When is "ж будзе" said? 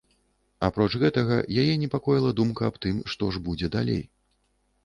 3.37-3.67